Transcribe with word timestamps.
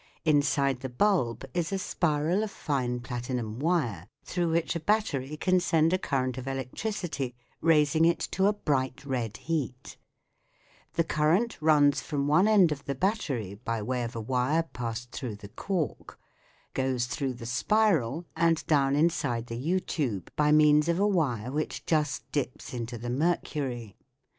Inside 0.25 0.79
the 0.79 0.89
bulb 0.89 1.45
is 1.53 1.71
a 1.71 1.77
spiral 1.77 2.41
of 2.41 2.49
fine 2.49 3.01
platinum 3.01 3.59
wire 3.59 4.07
through 4.23 4.49
which 4.49 4.75
a 4.75 4.79
battery 4.79 5.37
can 5.37 5.59
send 5.59 5.93
a 5.93 5.99
current 5.99 6.39
of 6.39 6.47
electricity 6.47 7.35
raising 7.61 8.05
it 8.05 8.17
to 8.31 8.47
a 8.47 8.53
bright 8.53 9.05
red 9.05 9.37
heat, 9.37 9.97
The 10.93 11.03
current 11.03 11.61
runs 11.61 12.01
from 12.01 12.25
one 12.27 12.47
end 12.47 12.71
of 12.71 12.85
the 12.85 12.95
battery 12.95 13.53
by 13.53 13.83
way 13.83 14.01
of 14.03 14.15
a 14.15 14.21
wire 14.21 14.63
passed 14.63 15.11
through 15.11 15.35
the 15.35 15.49
cork, 15.49 16.19
goes 16.73 17.05
through 17.05 17.35
the 17.35 17.45
spiral, 17.45 18.25
and 18.35 18.65
down 18.65 18.95
inside 18.95 19.45
the 19.45 19.55
U 19.57 19.79
tube 19.79 20.31
by 20.35 20.51
means 20.51 20.89
of 20.89 20.97
a 20.99 21.05
wire 21.07 21.51
which 21.51 21.85
just 21.85 22.23
dips 22.31 22.73
into 22.73 22.97
the 22.97 23.11
mercury. 23.11 23.95